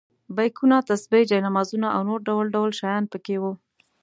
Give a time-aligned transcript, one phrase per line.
[0.35, 3.53] بیکونه، تسبیح، جاینمازونه او نور ډول ډول شیان په کې وو.